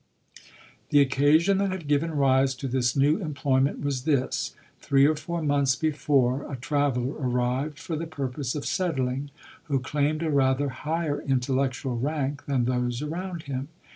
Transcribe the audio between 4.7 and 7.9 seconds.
Three or four month before, a traveller arrived